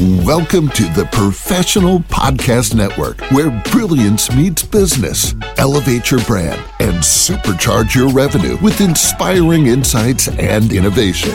Welcome 0.00 0.70
to 0.70 0.82
the 0.92 1.08
Professional 1.12 2.00
Podcast 2.00 2.74
Network, 2.74 3.20
where 3.30 3.52
brilliance 3.70 4.28
meets 4.34 4.64
business. 4.64 5.36
Elevate 5.56 6.10
your 6.10 6.18
brand 6.24 6.60
and 6.80 6.96
supercharge 6.96 7.94
your 7.94 8.08
revenue 8.08 8.56
with 8.60 8.80
inspiring 8.80 9.68
insights 9.68 10.26
and 10.26 10.72
innovation. 10.72 11.30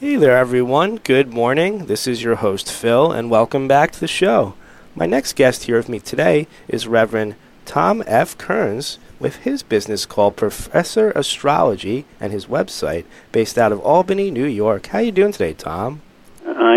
Hey 0.00 0.16
there, 0.16 0.38
everyone. 0.38 0.96
Good 1.04 1.34
morning. 1.34 1.84
This 1.84 2.06
is 2.06 2.22
your 2.22 2.36
host, 2.36 2.72
Phill, 2.72 3.12
and 3.12 3.30
welcome 3.30 3.68
back 3.68 3.92
to 3.92 4.00
the 4.00 4.08
show. 4.08 4.54
My 4.94 5.04
next 5.04 5.36
guest 5.36 5.64
here 5.64 5.76
with 5.76 5.90
me 5.90 6.00
today 6.00 6.46
is 6.66 6.86
Reverend 6.86 7.34
Tom 7.66 8.02
F. 8.06 8.38
Kearns 8.38 8.98
with 9.20 9.36
his 9.36 9.62
business 9.62 10.06
called 10.06 10.36
Professor 10.36 11.10
Astrology 11.10 12.06
and 12.18 12.32
his 12.32 12.46
website 12.46 13.04
based 13.32 13.58
out 13.58 13.70
of 13.70 13.80
Albany, 13.80 14.30
New 14.30 14.46
York. 14.46 14.86
How 14.86 15.00
you 15.00 15.12
doing 15.12 15.32
today, 15.32 15.52
Tom? 15.52 16.00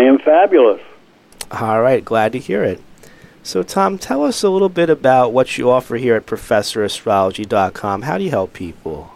I 0.00 0.04
am 0.04 0.18
fabulous. 0.18 0.80
All 1.50 1.82
right, 1.82 2.02
glad 2.02 2.32
to 2.32 2.38
hear 2.38 2.64
it. 2.64 2.80
So, 3.42 3.62
Tom, 3.62 3.98
tell 3.98 4.24
us 4.24 4.42
a 4.42 4.48
little 4.48 4.70
bit 4.70 4.88
about 4.88 5.34
what 5.34 5.58
you 5.58 5.70
offer 5.70 5.96
here 5.96 6.16
at 6.16 6.24
ProfessorAstrology.com. 6.24 8.02
How 8.02 8.16
do 8.16 8.24
you 8.24 8.30
help 8.30 8.54
people? 8.54 9.12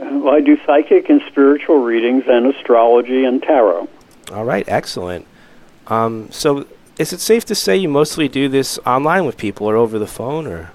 Well, 0.00 0.34
I 0.34 0.40
do 0.40 0.58
psychic 0.66 1.08
and 1.08 1.22
spiritual 1.28 1.78
readings 1.84 2.24
and 2.26 2.52
astrology 2.52 3.24
and 3.24 3.42
tarot. 3.42 3.88
All 4.32 4.44
right, 4.44 4.64
excellent. 4.68 5.24
Um, 5.86 6.28
so, 6.32 6.66
is 6.98 7.12
it 7.12 7.20
safe 7.20 7.44
to 7.44 7.54
say 7.54 7.76
you 7.76 7.88
mostly 7.88 8.26
do 8.26 8.48
this 8.48 8.76
online 8.84 9.26
with 9.26 9.36
people 9.36 9.68
or 9.68 9.76
over 9.76 10.00
the 10.00 10.06
phone, 10.08 10.48
or? 10.48 10.72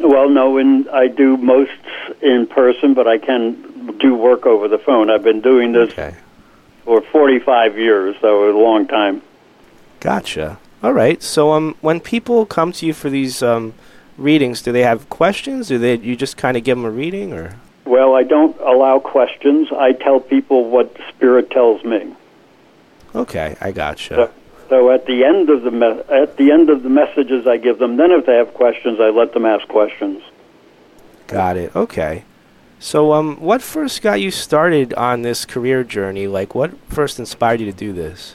Well, 0.00 0.30
no, 0.30 0.56
and 0.56 0.88
I 0.88 1.08
do 1.08 1.36
most 1.36 1.70
in 2.22 2.46
person, 2.46 2.94
but 2.94 3.06
I 3.06 3.18
can 3.18 3.98
do 3.98 4.14
work 4.14 4.46
over 4.46 4.68
the 4.68 4.78
phone. 4.78 5.10
I've 5.10 5.22
been 5.22 5.42
doing 5.42 5.72
this 5.72 5.90
Okay. 5.90 6.14
For 6.84 7.00
45 7.00 7.78
years, 7.78 8.16
so 8.20 8.50
a 8.50 8.56
long 8.58 8.86
time. 8.86 9.22
Gotcha. 10.00 10.58
All 10.82 10.92
right. 10.92 11.22
So, 11.22 11.52
um, 11.52 11.76
when 11.80 12.00
people 12.00 12.44
come 12.44 12.72
to 12.72 12.86
you 12.86 12.92
for 12.92 13.08
these 13.08 13.42
um, 13.42 13.74
readings, 14.18 14.62
do 14.62 14.72
they 14.72 14.82
have 14.82 15.08
questions? 15.08 15.68
Do 15.68 15.78
they 15.78 15.96
you 15.96 16.16
just 16.16 16.36
kind 16.36 16.56
of 16.56 16.64
give 16.64 16.76
them 16.76 16.84
a 16.84 16.90
reading, 16.90 17.32
or? 17.32 17.56
Well, 17.84 18.14
I 18.14 18.22
don't 18.22 18.58
allow 18.60 18.98
questions. 18.98 19.68
I 19.72 19.92
tell 19.92 20.20
people 20.20 20.68
what 20.68 20.96
spirit 21.08 21.50
tells 21.50 21.84
me. 21.84 22.14
Okay, 23.14 23.56
I 23.60 23.70
gotcha. 23.72 24.14
So, 24.14 24.30
so 24.68 24.90
at 24.90 25.06
the 25.06 25.24
end 25.24 25.50
of 25.50 25.62
the 25.62 25.70
me- 25.70 26.02
at 26.08 26.36
the 26.36 26.50
end 26.50 26.70
of 26.70 26.82
the 26.82 26.88
messages 26.88 27.46
I 27.46 27.58
give 27.58 27.78
them, 27.78 27.96
then 27.96 28.10
if 28.10 28.26
they 28.26 28.36
have 28.36 28.54
questions, 28.54 28.98
I 29.00 29.10
let 29.10 29.34
them 29.34 29.46
ask 29.46 29.66
questions. 29.68 30.22
Got 31.28 31.56
it. 31.56 31.74
Okay. 31.76 32.24
So, 32.82 33.12
um, 33.12 33.36
what 33.36 33.62
first 33.62 34.02
got 34.02 34.20
you 34.20 34.32
started 34.32 34.92
on 34.94 35.22
this 35.22 35.44
career 35.44 35.84
journey? 35.84 36.26
Like, 36.26 36.52
what 36.52 36.76
first 36.88 37.20
inspired 37.20 37.60
you 37.60 37.66
to 37.66 37.72
do 37.72 37.92
this? 37.92 38.34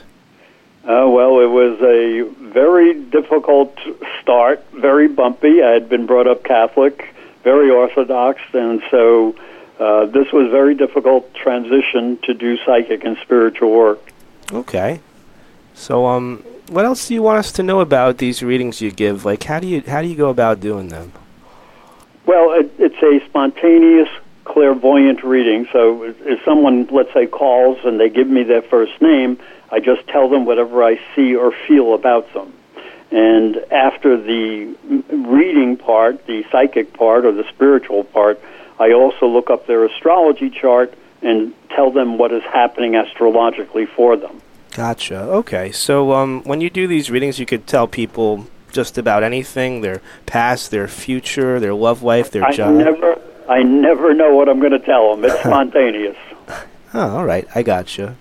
Uh, 0.84 1.04
well, 1.06 1.40
it 1.40 1.50
was 1.50 1.78
a 1.82 2.22
very 2.50 2.94
difficult 2.94 3.78
start, 4.22 4.64
very 4.72 5.06
bumpy. 5.06 5.62
I 5.62 5.72
had 5.72 5.90
been 5.90 6.06
brought 6.06 6.26
up 6.26 6.44
Catholic, 6.44 7.14
very 7.44 7.68
Orthodox, 7.68 8.40
and 8.54 8.82
so 8.90 9.36
uh, 9.78 10.06
this 10.06 10.32
was 10.32 10.50
very 10.50 10.74
difficult 10.74 11.32
transition 11.34 12.18
to 12.22 12.32
do 12.32 12.56
psychic 12.64 13.04
and 13.04 13.18
spiritual 13.18 13.70
work. 13.70 14.00
Okay. 14.50 15.00
So, 15.74 16.06
um, 16.06 16.42
what 16.68 16.86
else 16.86 17.06
do 17.06 17.12
you 17.12 17.20
want 17.20 17.38
us 17.38 17.52
to 17.52 17.62
know 17.62 17.80
about 17.80 18.16
these 18.16 18.42
readings 18.42 18.80
you 18.80 18.92
give? 18.92 19.26
Like, 19.26 19.42
how 19.42 19.60
do 19.60 19.66
you 19.66 19.82
how 19.86 20.00
do 20.00 20.08
you 20.08 20.16
go 20.16 20.30
about 20.30 20.60
doing 20.60 20.88
them? 20.88 21.12
Well, 22.24 22.52
it, 22.58 22.72
it's 22.78 23.02
a 23.02 23.26
spontaneous, 23.28 24.08
clairvoyant 24.48 25.22
reading. 25.22 25.68
So 25.72 26.04
if- 26.04 26.44
someone, 26.44 26.88
let's 26.90 27.12
say, 27.12 27.26
calls 27.26 27.78
and 27.84 28.00
they 28.00 28.08
give 28.08 28.28
me 28.28 28.42
their 28.42 28.62
first 28.62 29.00
name, 29.00 29.38
I 29.70 29.80
just 29.80 30.06
tell 30.08 30.28
them 30.28 30.46
whatever 30.46 30.82
I 30.82 30.98
see 31.14 31.36
or 31.36 31.52
feel 31.66 31.94
about 31.94 32.32
them. 32.34 32.52
And 33.10 33.62
after 33.70 34.16
the 34.16 34.68
reading 35.10 35.76
part, 35.76 36.26
the 36.26 36.44
psychic 36.50 36.92
part 36.92 37.24
or 37.24 37.32
the 37.32 37.44
spiritual 37.54 38.04
part, 38.04 38.40
I 38.78 38.92
also 38.92 39.26
look 39.26 39.50
up 39.50 39.66
their 39.66 39.84
astrology 39.84 40.50
chart 40.50 40.94
and 41.22 41.52
tell 41.74 41.90
them 41.90 42.18
what 42.18 42.32
is 42.32 42.42
happening 42.44 42.94
astrologically 42.96 43.86
for 43.86 44.16
them. 44.16 44.40
Gotcha. 44.76 45.20
Okay. 45.40 45.72
So, 45.72 46.12
um, 46.12 46.42
when 46.44 46.60
you 46.60 46.70
do 46.70 46.86
these 46.86 47.10
readings, 47.10 47.38
you 47.38 47.46
could 47.46 47.66
tell 47.66 47.86
people 47.86 48.46
just 48.72 48.98
about 48.98 49.22
anything: 49.22 49.80
their 49.80 50.00
past, 50.26 50.70
their 50.70 50.86
future, 50.86 51.58
their 51.58 51.74
love 51.74 52.02
life, 52.02 52.30
their 52.30 52.44
I 52.44 52.52
job. 52.52 52.74
never, 52.74 53.18
I 53.48 53.62
never 53.62 54.14
know 54.14 54.34
what 54.34 54.48
I'm 54.48 54.60
going 54.60 54.72
to 54.72 54.78
tell 54.78 55.16
them. 55.16 55.24
It's 55.24 55.38
spontaneous. 55.40 56.16
Oh, 56.94 57.16
all 57.18 57.24
right. 57.24 57.46
I 57.54 57.62
gotcha. 57.62 58.16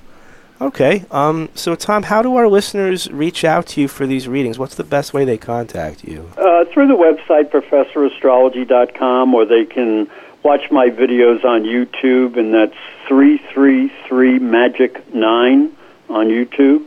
Okay. 0.59 1.05
Um, 1.11 1.49
so, 1.53 1.75
Tom, 1.75 2.03
how 2.03 2.21
do 2.21 2.35
our 2.35 2.47
listeners 2.47 3.09
reach 3.11 3.43
out 3.43 3.67
to 3.67 3.81
you 3.81 3.87
for 3.87 4.07
these 4.07 4.27
readings? 4.27 4.57
What's 4.57 4.75
the 4.75 4.83
best 4.83 5.13
way 5.13 5.23
they 5.25 5.37
contact 5.37 6.03
you? 6.03 6.31
Uh, 6.37 6.65
through 6.65 6.87
the 6.87 6.95
website 6.95 7.49
professorastrology.com, 7.51 9.33
or 9.35 9.45
they 9.45 9.65
can 9.65 10.09
watch 10.43 10.71
my 10.71 10.89
videos 10.89 11.43
on 11.45 11.63
YouTube, 11.63 12.37
and 12.37 12.53
that's 12.53 12.75
333 13.07 14.39
Magic 14.39 15.13
9 15.13 15.75
on 16.09 16.27
YouTube. 16.27 16.85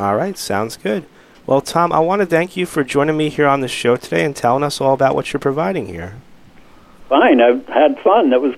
All 0.00 0.16
right. 0.16 0.36
Sounds 0.36 0.76
good. 0.76 1.04
Well, 1.46 1.60
Tom, 1.60 1.92
I 1.92 1.98
want 1.98 2.20
to 2.20 2.26
thank 2.26 2.56
you 2.56 2.64
for 2.64 2.82
joining 2.82 3.18
me 3.18 3.28
here 3.28 3.46
on 3.46 3.60
the 3.60 3.68
show 3.68 3.96
today 3.96 4.24
and 4.24 4.34
telling 4.34 4.62
us 4.62 4.80
all 4.80 4.94
about 4.94 5.14
what 5.14 5.32
you're 5.32 5.40
providing 5.40 5.86
here. 5.86 6.14
Fine, 7.10 7.42
I've 7.42 7.66
had 7.66 7.98
fun. 8.00 8.30
That 8.30 8.40
was 8.40 8.54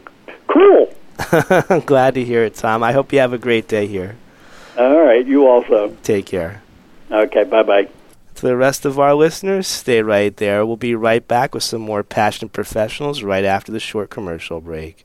cool. 0.46 0.94
I'm 1.68 1.80
glad 1.86 2.14
to 2.14 2.24
hear 2.24 2.44
it, 2.44 2.54
Tom. 2.54 2.84
I 2.84 2.92
hope 2.92 3.12
you 3.12 3.18
have 3.18 3.32
a 3.32 3.38
great 3.38 3.66
day 3.66 3.88
here. 3.88 4.16
All 4.78 5.00
right, 5.00 5.26
you 5.26 5.48
also. 5.48 5.96
Take 6.04 6.26
care. 6.26 6.62
Okay, 7.10 7.42
bye 7.42 7.64
bye. 7.64 7.88
To 8.36 8.42
the 8.42 8.56
rest 8.56 8.84
of 8.84 9.00
our 9.00 9.14
listeners, 9.14 9.66
stay 9.66 10.02
right 10.02 10.36
there. 10.36 10.64
We'll 10.64 10.76
be 10.76 10.94
right 10.94 11.26
back 11.26 11.54
with 11.54 11.62
some 11.64 11.80
more 11.80 12.02
passionate 12.02 12.52
professionals 12.52 13.22
right 13.22 13.44
after 13.44 13.72
the 13.72 13.80
short 13.80 14.10
commercial 14.10 14.60
break. 14.60 15.04